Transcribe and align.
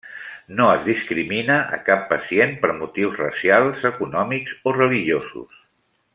No 0.59 0.69
es 0.77 0.85
discrimina 0.85 1.57
a 1.77 1.79
cap 1.89 2.07
pacient 2.13 2.55
per 2.63 2.71
motius 2.79 3.19
racials, 3.25 3.85
econòmics 3.93 4.57
o 4.65 4.75
religiosos. 4.81 5.63